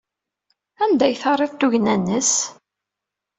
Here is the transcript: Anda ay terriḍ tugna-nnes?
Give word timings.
Anda 0.83 1.03
ay 1.05 1.15
terriḍ 1.21 1.53
tugna-nnes? 1.55 2.33